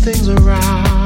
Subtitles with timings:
[0.00, 0.99] things around.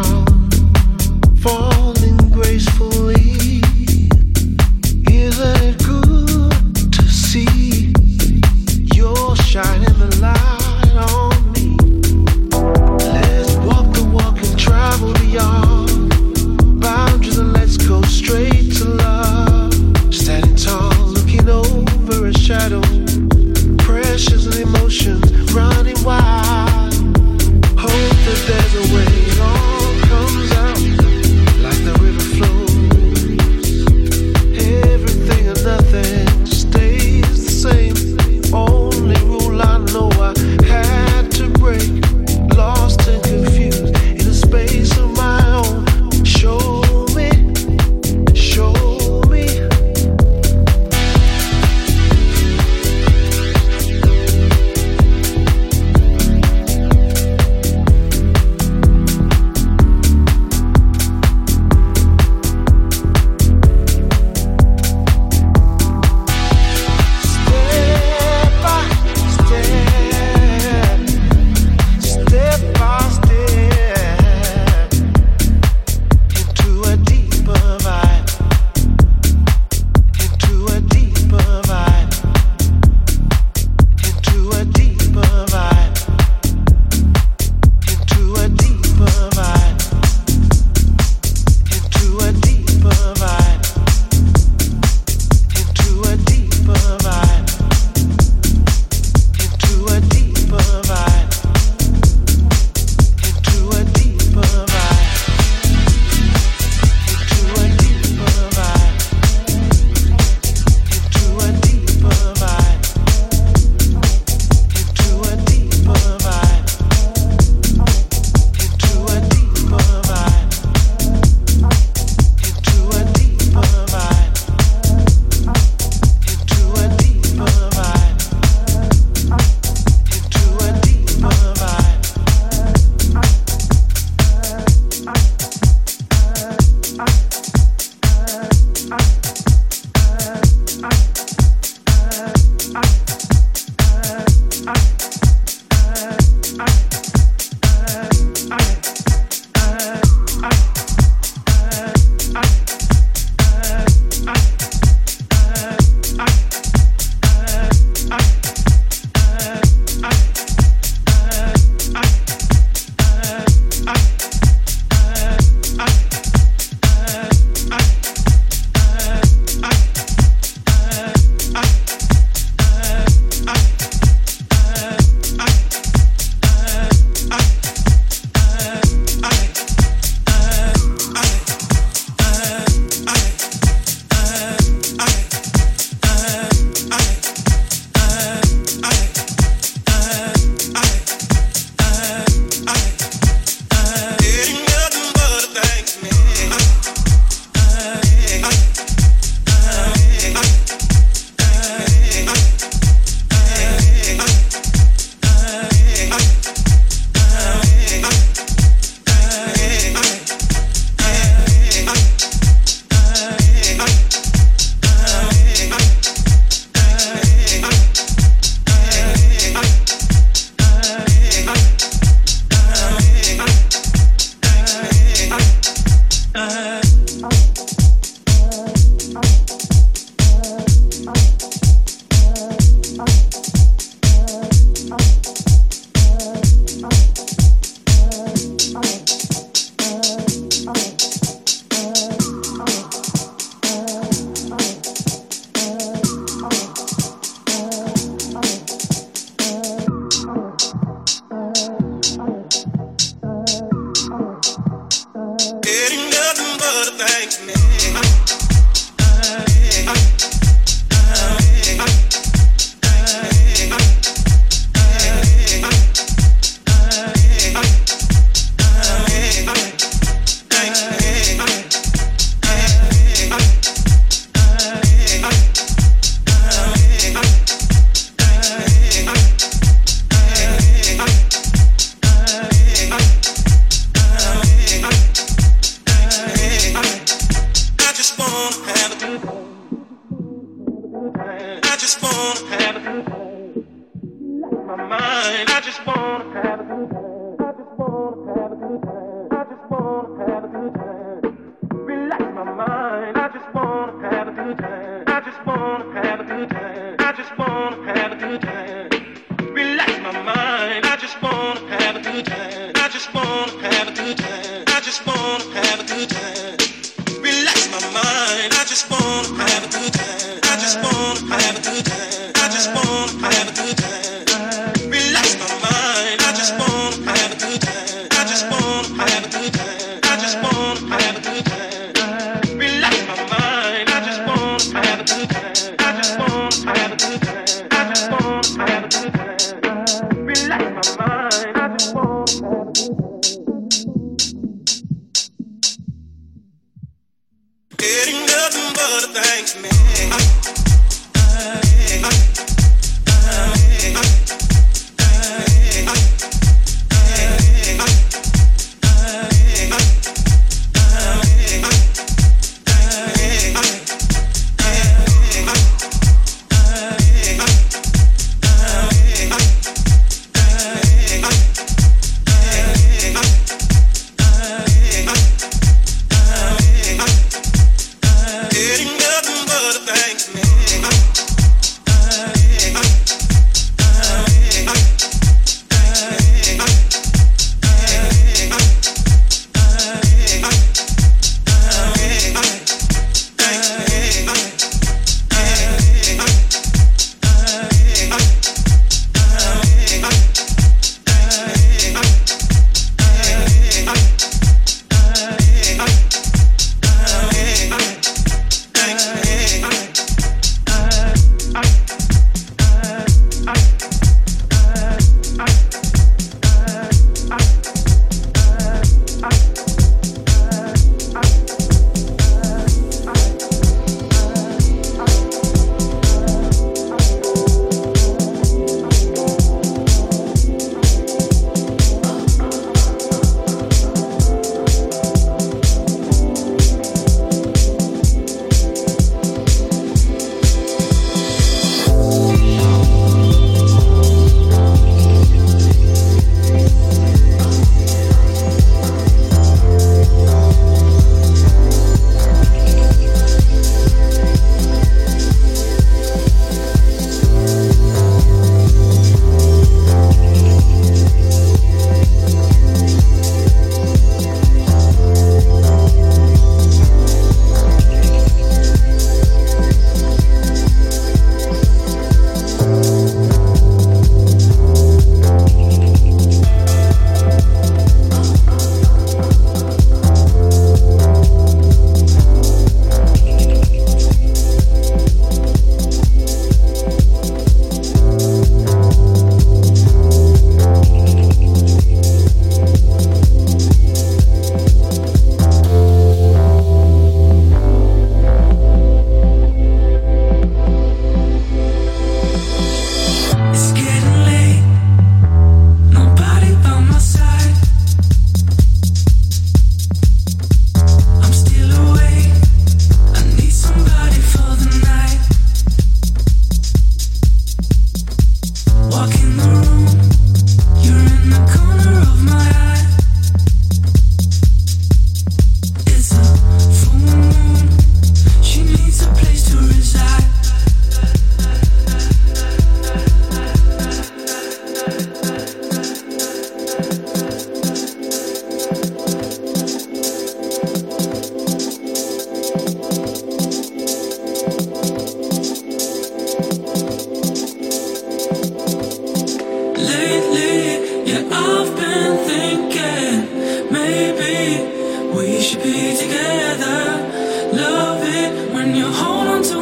[295.76, 296.83] just wanna have a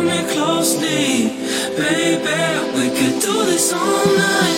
[0.03, 1.29] Hold me closely,
[1.77, 2.41] baby.
[2.75, 4.52] We could do this all night.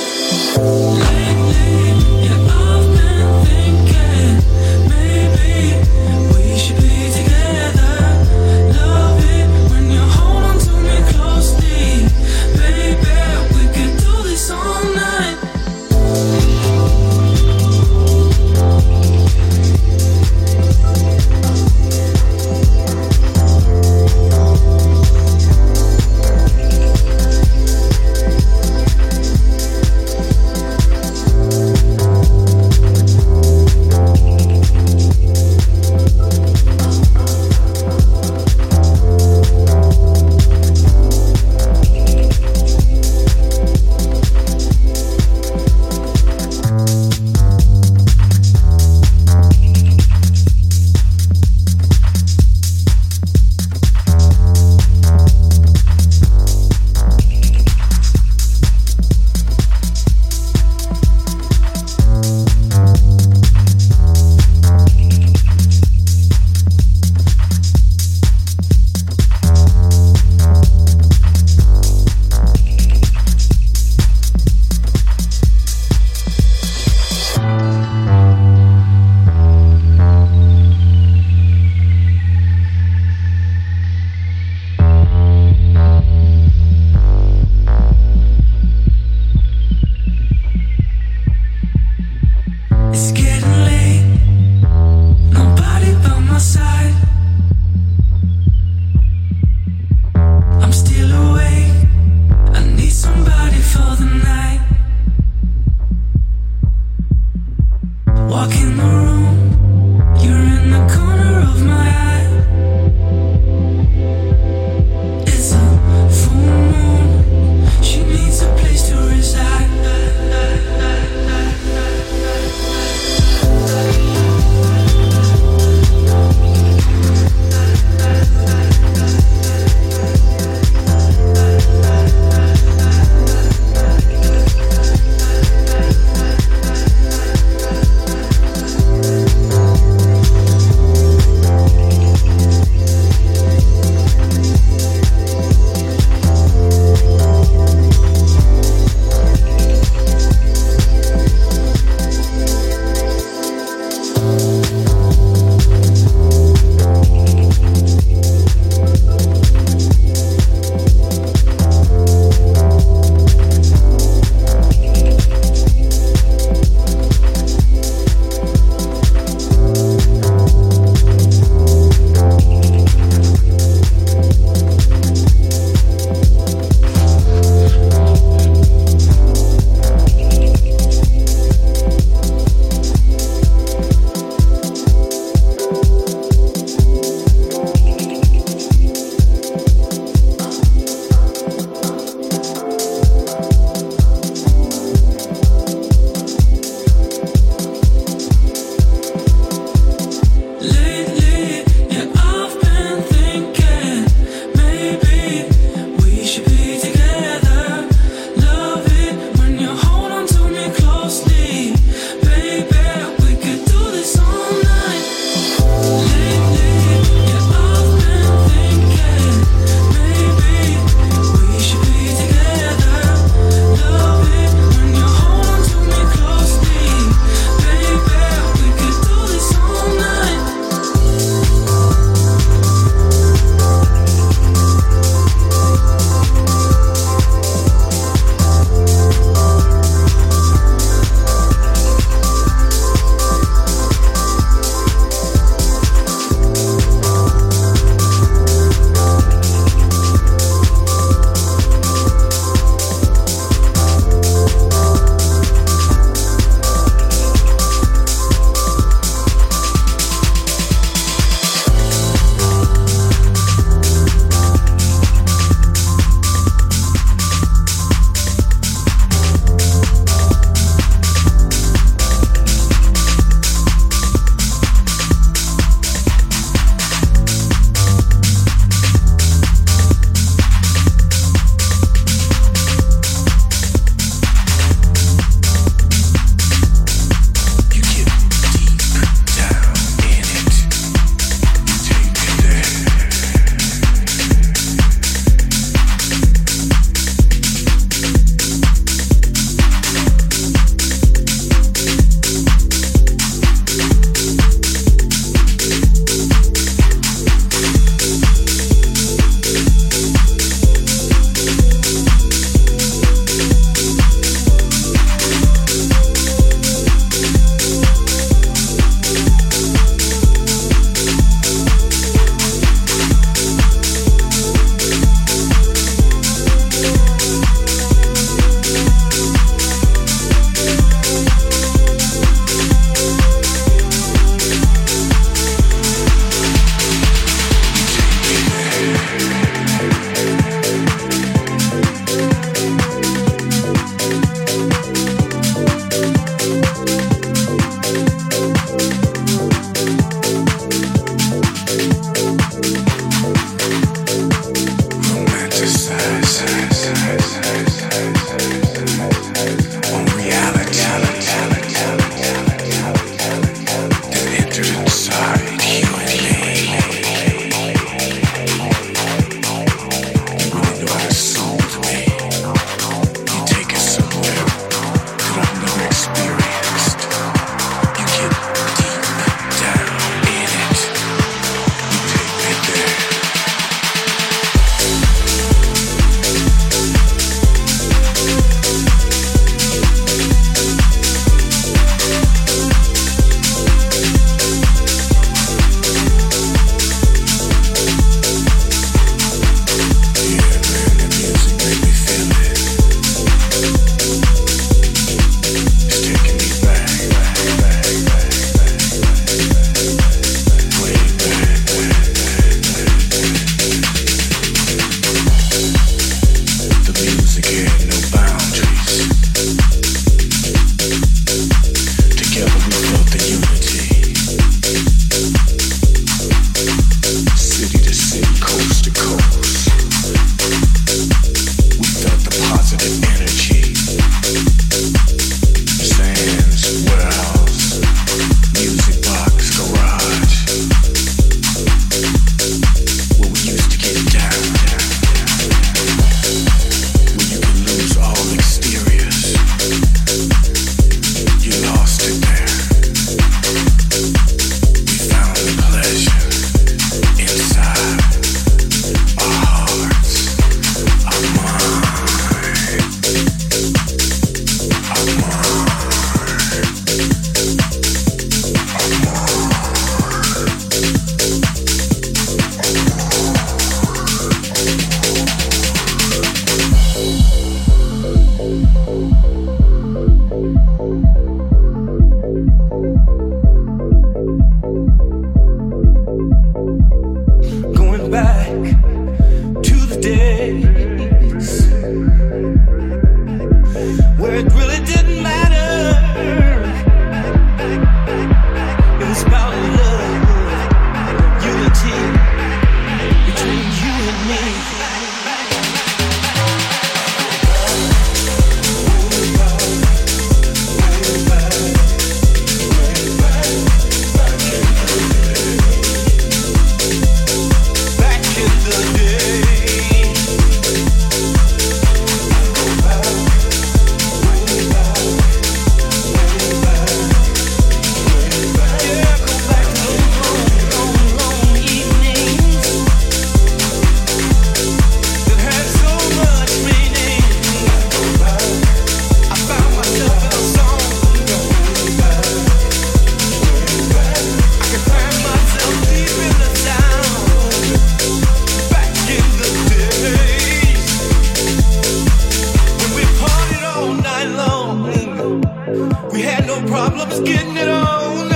[556.84, 558.28] problem is getting it on.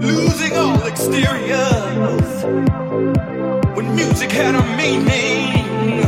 [0.00, 2.44] Losing all exteriors.
[3.76, 6.00] When music had a meaning.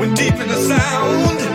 [0.00, 1.53] When deep in the sound.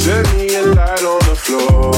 [0.00, 1.89] Set me a light on the floor.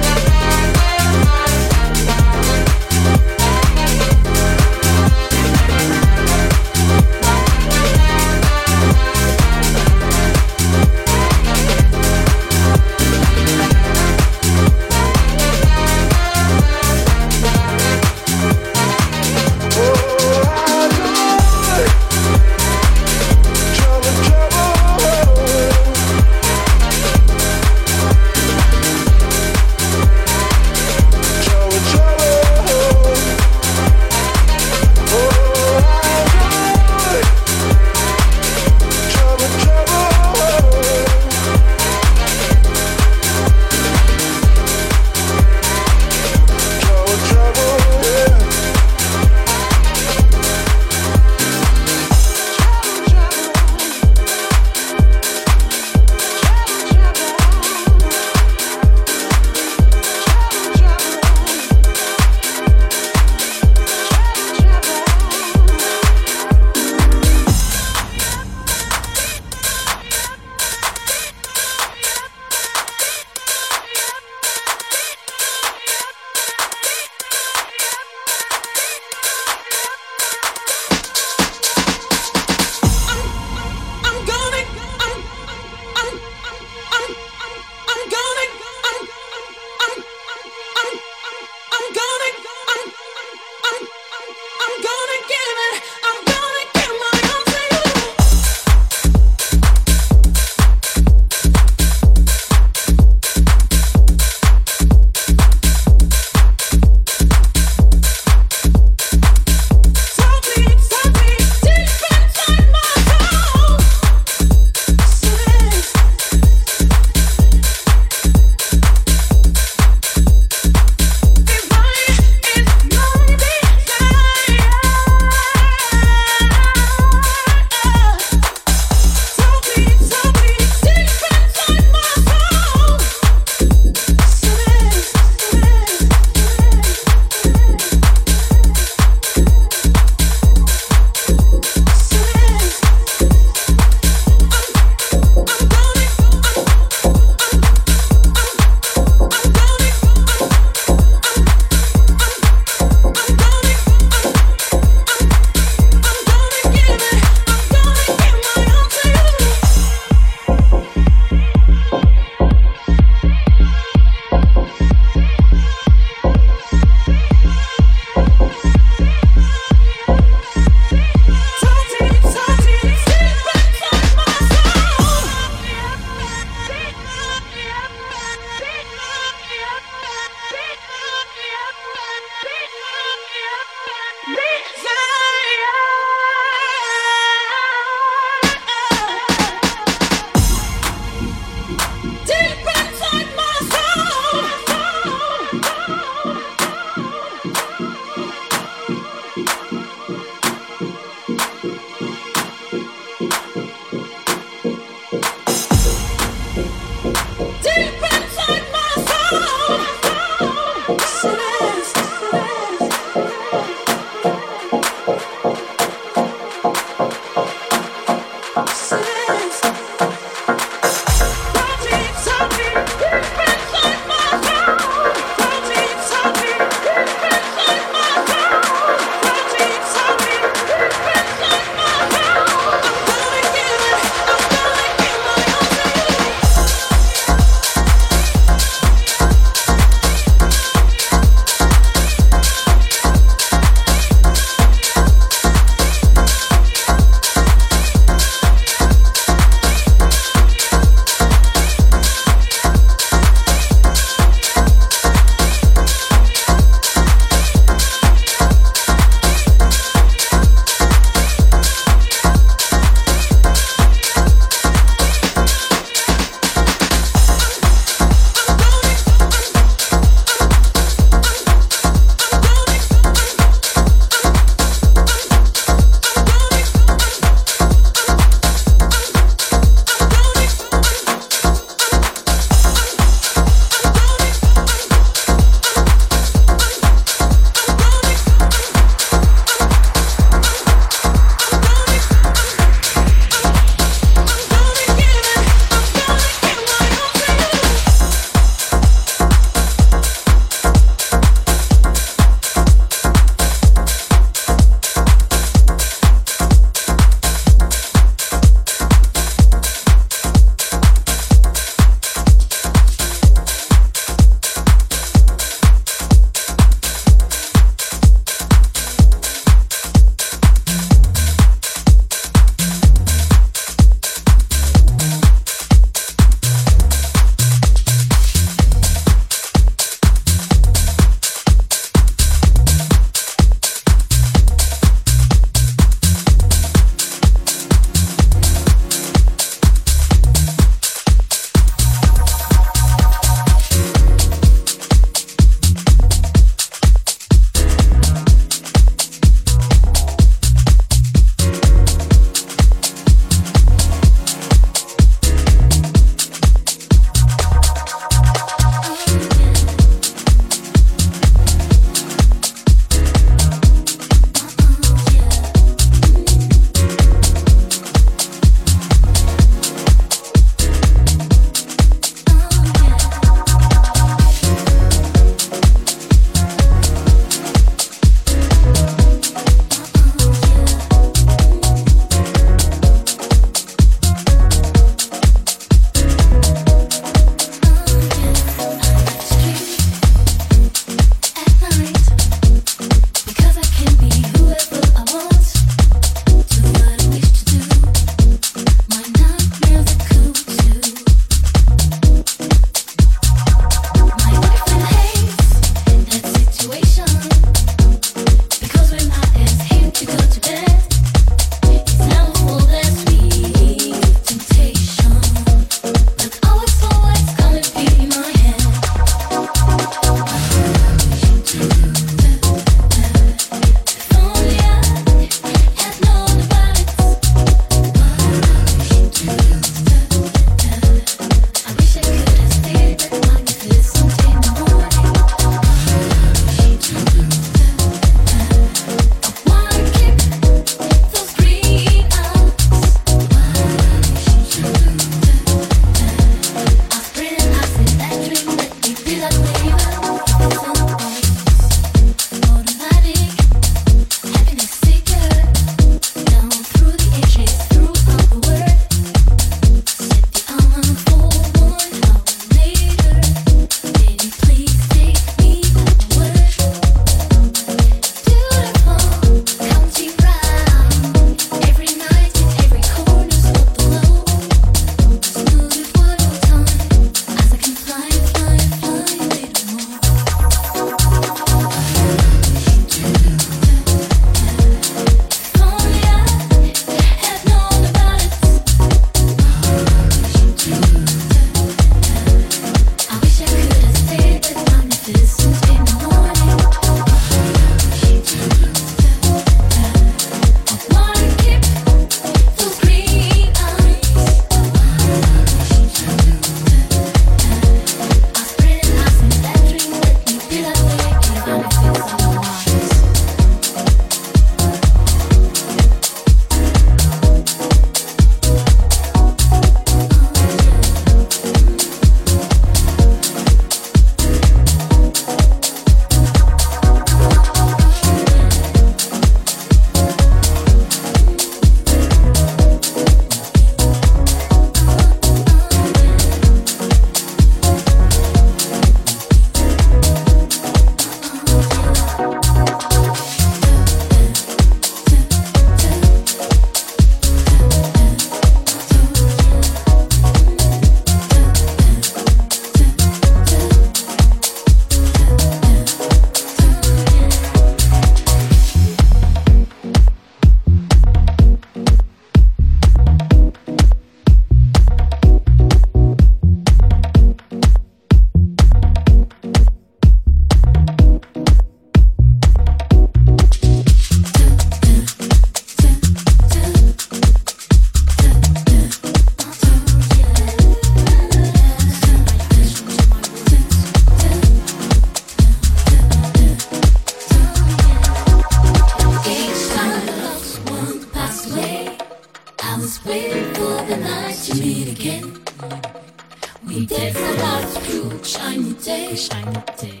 [596.70, 600.00] We did some lots through shiny day, shiny day.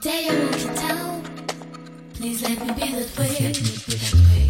[0.00, 1.22] Day I wrote it down.
[2.14, 3.28] Please let me be that way.
[3.28, 4.49] Let me be that way.